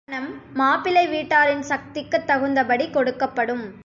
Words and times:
பரிசப்பணம் 0.07 0.53
மாப்பிள்ளை 0.53 1.03
வீட்டாரின் 1.07 1.61
சக்திக்குத் 1.61 2.25
தகுந்தபடி 2.25 2.87
கொடுக்கப்படும். 2.87 3.71